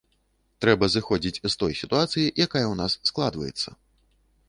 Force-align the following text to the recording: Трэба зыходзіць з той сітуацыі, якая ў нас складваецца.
Трэба 0.65 0.85
зыходзіць 0.93 1.41
з 1.49 1.53
той 1.65 1.77
сітуацыі, 1.81 2.25
якая 2.45 2.65
ў 2.73 2.83
нас 2.83 2.91
складваецца. 3.11 3.69